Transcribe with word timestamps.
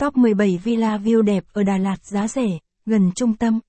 Top 0.00 0.16
17 0.16 0.58
Villa 0.64 0.98
View 0.98 1.22
đẹp 1.22 1.44
ở 1.52 1.62
Đà 1.62 1.76
Lạt 1.76 2.04
giá 2.04 2.28
rẻ, 2.28 2.58
gần 2.86 3.10
trung 3.14 3.34
tâm. 3.34 3.60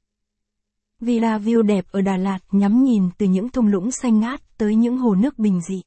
Villa 0.99 1.37
View 1.37 1.61
đẹp 1.61 1.85
ở 1.91 2.01
Đà 2.01 2.17
Lạt 2.17 2.39
nhắm 2.51 2.83
nhìn 2.83 3.09
từ 3.17 3.25
những 3.25 3.49
thung 3.49 3.67
lũng 3.67 3.91
xanh 3.91 4.19
ngát 4.19 4.57
tới 4.57 4.75
những 4.75 4.97
hồ 4.97 5.15
nước 5.15 5.39
bình 5.39 5.61
dị. 5.61 5.81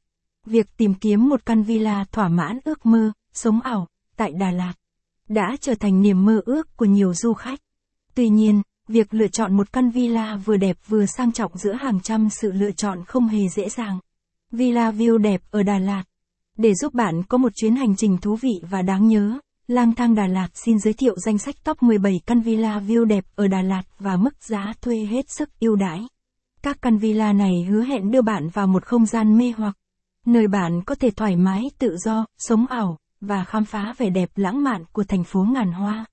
Việc 0.47 0.77
tìm 0.77 0.95
kiếm 0.95 1.29
một 1.29 1.47
căn 1.47 1.63
villa 1.63 2.05
thỏa 2.13 2.29
mãn 2.29 2.59
ước 2.65 2.87
mơ, 2.87 3.13
sống 3.33 3.61
ảo, 3.61 3.89
tại 4.17 4.33
Đà 4.33 4.51
Lạt, 4.51 4.73
đã 5.29 5.57
trở 5.61 5.75
thành 5.75 6.03
niềm 6.03 6.25
mơ 6.25 6.41
ước 6.45 6.77
của 6.77 6.85
nhiều 6.85 7.15
du 7.15 7.33
khách. 7.33 7.61
Tuy 8.15 8.29
nhiên, 8.29 8.63
việc 8.89 9.15
lựa 9.15 9.29
chọn 9.29 9.57
một 9.57 9.73
căn 9.73 9.91
villa 9.91 10.37
vừa 10.37 10.57
đẹp 10.57 10.77
vừa 10.87 11.07
sang 11.07 11.33
trọng 11.33 11.59
giữa 11.59 11.73
hàng 11.73 12.01
trăm 12.01 12.31
sự 12.31 12.53
lựa 12.53 12.73
chọn 12.73 13.05
không 13.05 13.29
hề 13.29 13.49
dễ 13.49 13.69
dàng. 13.69 13.99
Villa 14.51 14.91
View 14.91 15.19
đẹp 15.19 15.41
ở 15.51 15.63
Đà 15.63 15.79
Lạt. 15.79 16.05
Để 16.59 16.75
giúp 16.75 16.95
bạn 16.95 17.23
có 17.23 17.39
một 17.39 17.53
chuyến 17.55 17.77
hành 17.77 17.97
trình 17.97 18.19
thú 18.19 18.37
vị 18.37 18.61
và 18.71 18.83
đáng 18.83 19.09
nhớ, 19.09 19.39
Lang 19.67 19.95
thang 19.95 20.15
Đà 20.15 20.27
Lạt 20.27 20.49
xin 20.55 20.79
giới 20.79 20.93
thiệu 20.93 21.15
danh 21.17 21.39
sách 21.39 21.55
top 21.65 21.83
17 21.83 22.21
căn 22.27 22.41
villa 22.41 22.81
view 22.81 23.05
đẹp 23.05 23.25
ở 23.35 23.49
Đà 23.49 23.63
Lạt 23.63 23.83
và 23.99 24.17
mức 24.17 24.45
giá 24.45 24.73
thuê 24.81 24.97
hết 24.97 25.31
sức 25.31 25.61
ưu 25.61 25.77
đãi. 25.77 26.01
Các 26.63 26.83
căn 26.83 26.99
villa 26.99 27.33
này 27.33 27.67
hứa 27.69 27.83
hẹn 27.83 28.11
đưa 28.11 28.23
bạn 28.23 28.49
vào 28.49 28.67
một 28.67 28.85
không 28.85 29.07
gian 29.07 29.39
mê 29.39 29.53
hoặc, 29.57 29.77
nơi 30.27 30.49
bạn 30.49 30.83
có 30.87 30.95
thể 30.95 31.11
thoải 31.11 31.37
mái 31.37 31.63
tự 31.79 31.97
do, 31.97 32.27
sống 32.39 32.67
ảo 32.67 32.99
và 33.21 33.45
khám 33.45 33.65
phá 33.65 33.95
vẻ 33.99 34.11
đẹp 34.11 34.31
lãng 34.37 34.63
mạn 34.63 34.85
của 34.93 35.05
thành 35.05 35.25
phố 35.25 35.45
ngàn 35.55 35.73
hoa. 35.73 36.05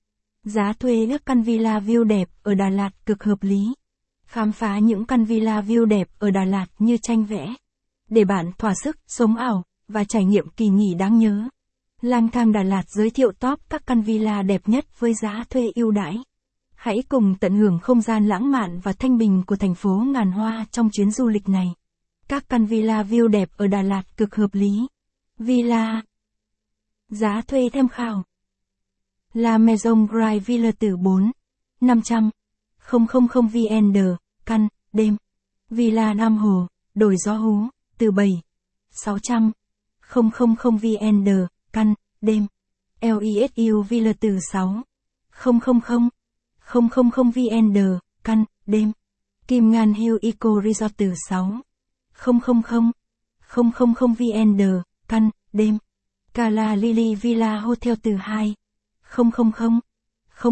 Giá 0.44 0.72
thuê 0.72 1.06
các 1.10 1.26
căn 1.26 1.42
villa 1.42 1.80
view 1.80 2.04
đẹp 2.04 2.28
ở 2.42 2.54
Đà 2.54 2.68
Lạt 2.68 2.90
cực 3.06 3.24
hợp 3.24 3.42
lý. 3.42 3.74
Khám 4.26 4.52
phá 4.52 4.78
những 4.78 5.04
căn 5.04 5.24
villa 5.24 5.60
view 5.60 5.84
đẹp 5.84 6.08
ở 6.18 6.30
Đà 6.30 6.44
Lạt 6.44 6.66
như 6.78 6.96
tranh 7.02 7.24
vẽ. 7.24 7.54
Để 8.10 8.24
bạn 8.24 8.50
thỏa 8.58 8.74
sức, 8.84 8.96
sống 9.06 9.36
ảo 9.36 9.64
và 9.88 10.04
trải 10.04 10.24
nghiệm 10.24 10.48
kỳ 10.48 10.68
nghỉ 10.68 10.94
đáng 10.94 11.18
nhớ. 11.18 11.48
Lang 12.02 12.28
thang 12.28 12.52
Đà 12.52 12.62
Lạt 12.62 12.90
giới 12.90 13.10
thiệu 13.10 13.32
top 13.32 13.60
các 13.70 13.86
căn 13.86 14.02
villa 14.02 14.42
đẹp 14.42 14.62
nhất 14.68 15.00
với 15.00 15.14
giá 15.14 15.44
thuê 15.50 15.72
ưu 15.74 15.90
đãi. 15.90 16.18
Hãy 16.74 17.02
cùng 17.08 17.34
tận 17.40 17.56
hưởng 17.56 17.78
không 17.78 18.00
gian 18.00 18.26
lãng 18.26 18.50
mạn 18.50 18.80
và 18.80 18.92
thanh 18.92 19.18
bình 19.18 19.42
của 19.46 19.56
thành 19.56 19.74
phố 19.74 20.04
ngàn 20.06 20.32
hoa 20.32 20.66
trong 20.70 20.90
chuyến 20.92 21.10
du 21.10 21.28
lịch 21.28 21.48
này. 21.48 21.74
Các 22.28 22.48
căn 22.48 22.66
villa 22.66 23.02
view 23.02 23.28
đẹp 23.28 23.48
ở 23.56 23.66
Đà 23.66 23.82
Lạt 23.82 24.16
cực 24.16 24.34
hợp 24.34 24.50
lý. 24.52 24.86
Villa 25.38 26.02
Giá 27.08 27.42
thuê 27.46 27.68
tham 27.72 27.88
khảo 27.88 28.24
La 29.32 29.58
Maison 29.58 30.06
Grand 30.06 30.46
Villa 30.46 30.70
từ 30.78 30.96
4 30.96 31.30
500 31.80 32.30
000 32.90 33.46
VND, 33.46 33.98
căn 34.46 34.68
đêm 34.92 35.16
Villa 35.70 36.14
Nam 36.14 36.38
Hồ 36.38 36.66
Đồi 36.94 37.16
Gió 37.24 37.36
Hú 37.36 37.68
từ 37.98 38.10
7 38.10 38.42
600 38.90 39.52
000 40.14 40.76
VND 40.76 41.28
căn, 41.72 41.94
đêm. 42.20 42.46
LESU 43.00 43.82
Villa 43.82 44.12
từ 44.20 44.38
6. 44.52 44.82
000. 45.44 45.80
000 46.72 47.30
VND, 47.30 47.78
căn, 48.24 48.44
đêm. 48.66 48.92
Kim 49.48 49.70
Ngan 49.70 49.92
Hill 49.92 50.16
Eco 50.22 50.60
Resort 50.64 50.92
từ 50.96 51.14
6. 51.28 51.60
000. 52.24 52.60
000 53.56 54.14
VND, 54.18 54.62
căn, 55.08 55.30
đêm. 55.52 55.78
Cala 56.34 56.74
Lily 56.74 57.14
Villa 57.14 57.60
Hotel 57.60 57.94
từ 58.02 58.12
2. 58.18 58.54
000. 59.16 59.50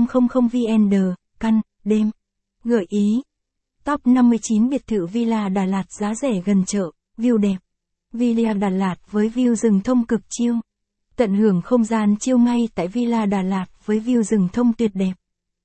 000 0.08 0.48
VND, 0.48 0.94
căn, 1.40 1.60
đêm. 1.84 2.10
Gợi 2.64 2.86
ý. 2.88 3.22
Top 3.84 4.06
59 4.06 4.68
biệt 4.68 4.86
thự 4.86 5.06
Villa 5.06 5.48
Đà 5.48 5.64
Lạt 5.64 5.92
giá 6.00 6.14
rẻ 6.14 6.40
gần 6.44 6.64
chợ, 6.64 6.90
view 7.18 7.36
đẹp. 7.36 7.56
Villa 8.12 8.52
Đà 8.52 8.68
Lạt 8.68 8.96
với 9.10 9.28
view 9.28 9.54
rừng 9.54 9.80
thông 9.80 10.06
cực 10.06 10.20
chiêu. 10.28 10.54
Tận 11.20 11.34
hưởng 11.34 11.62
không 11.62 11.84
gian 11.84 12.16
chiêu 12.16 12.38
ngay 12.38 12.68
tại 12.74 12.88
Villa 12.88 13.26
Đà 13.26 13.42
Lạt 13.42 13.66
với 13.84 14.00
view 14.00 14.22
rừng 14.22 14.48
thông 14.52 14.72
tuyệt 14.72 14.90
đẹp. 14.94 15.12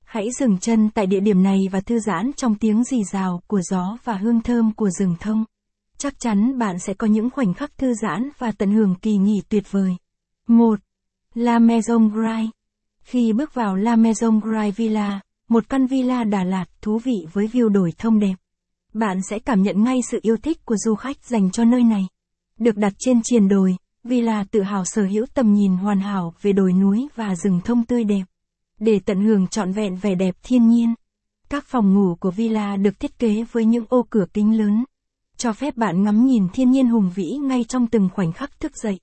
Hãy 0.03 0.27
dừng 0.39 0.57
chân 0.57 0.89
tại 0.89 1.07
địa 1.07 1.19
điểm 1.19 1.43
này 1.43 1.57
và 1.71 1.79
thư 1.81 1.99
giãn 1.99 2.31
trong 2.37 2.55
tiếng 2.55 2.83
rì 2.83 3.03
rào 3.11 3.41
của 3.47 3.61
gió 3.61 3.97
và 4.03 4.13
hương 4.13 4.41
thơm 4.41 4.73
của 4.73 4.89
rừng 4.89 5.15
thông. 5.19 5.45
Chắc 5.97 6.19
chắn 6.19 6.57
bạn 6.57 6.79
sẽ 6.79 6.93
có 6.93 7.07
những 7.07 7.29
khoảnh 7.29 7.53
khắc 7.53 7.77
thư 7.77 7.93
giãn 7.93 8.29
và 8.37 8.51
tận 8.51 8.71
hưởng 8.71 8.95
kỳ 8.95 9.17
nghỉ 9.17 9.41
tuyệt 9.49 9.71
vời. 9.71 9.95
1. 10.47 10.79
La 11.33 11.59
Maison 11.59 12.09
Grai 12.09 12.49
Khi 13.01 13.33
bước 13.33 13.53
vào 13.53 13.75
La 13.75 13.95
Maison 13.95 14.39
Grai 14.39 14.71
Villa, 14.71 15.19
một 15.49 15.69
căn 15.69 15.87
villa 15.87 16.23
Đà 16.23 16.43
Lạt 16.43 16.65
thú 16.81 16.99
vị 17.03 17.25
với 17.33 17.47
view 17.47 17.69
đồi 17.69 17.91
thông 17.97 18.19
đẹp. 18.19 18.35
Bạn 18.93 19.17
sẽ 19.29 19.39
cảm 19.39 19.61
nhận 19.61 19.83
ngay 19.83 19.99
sự 20.11 20.19
yêu 20.21 20.37
thích 20.37 20.65
của 20.65 20.77
du 20.77 20.95
khách 20.95 21.25
dành 21.25 21.51
cho 21.51 21.65
nơi 21.65 21.83
này. 21.83 22.07
Được 22.59 22.77
đặt 22.77 22.93
trên 22.99 23.21
triền 23.23 23.47
đồi, 23.47 23.75
Villa 24.05 24.43
tự 24.51 24.61
hào 24.61 24.83
sở 24.85 25.03
hữu 25.03 25.25
tầm 25.33 25.53
nhìn 25.53 25.75
hoàn 25.75 25.99
hảo 25.99 26.33
về 26.41 26.53
đồi 26.53 26.73
núi 26.73 27.07
và 27.15 27.35
rừng 27.35 27.59
thông 27.65 27.85
tươi 27.85 28.03
đẹp. 28.03 28.23
Để 28.79 28.99
tận 29.05 29.21
hưởng 29.21 29.47
trọn 29.47 29.71
vẹn 29.71 29.95
vẻ 29.95 30.15
đẹp 30.15 30.35
thiên 30.43 30.69
nhiên, 30.69 30.93
các 31.49 31.65
phòng 31.65 31.93
ngủ 31.93 32.15
của 32.19 32.31
villa 32.31 32.77
được 32.77 32.99
thiết 32.99 33.19
kế 33.19 33.45
với 33.51 33.65
những 33.65 33.85
ô 33.89 34.05
cửa 34.09 34.25
kính 34.33 34.57
lớn, 34.57 34.83
cho 35.37 35.53
phép 35.53 35.77
bạn 35.77 36.03
ngắm 36.03 36.25
nhìn 36.25 36.47
thiên 36.53 36.71
nhiên 36.71 36.87
hùng 36.87 37.11
vĩ 37.15 37.31
ngay 37.31 37.63
trong 37.63 37.87
từng 37.87 38.09
khoảnh 38.13 38.31
khắc 38.31 38.59
thức 38.59 38.77
dậy. 38.77 38.99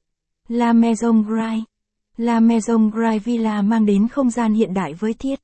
La 0.48 0.72
Maison 0.72 1.22
Grai 1.22 1.64
La 2.16 2.40
Maison 2.40 2.90
Grai 2.90 3.18
Villa 3.18 3.62
mang 3.62 3.86
đến 3.86 4.08
không 4.08 4.30
gian 4.30 4.54
hiện 4.54 4.74
đại 4.74 4.94
với 4.94 5.14
thiết 5.14 5.40